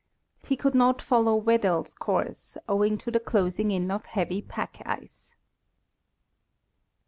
[0.47, 5.35] He could not follow Weddell's course, owing to the closing in of heavy pack ice.